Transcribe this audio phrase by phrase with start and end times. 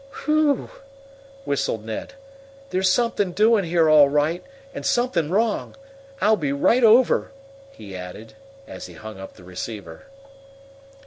[0.25, 0.71] "Whew!"
[1.45, 2.15] whistled Ned.
[2.71, 4.43] "There's something doing here, all right,
[4.73, 5.75] and something wrong!
[6.19, 7.31] I'll be right over!"
[7.71, 8.33] he added,
[8.67, 10.05] as he hung up the receiver.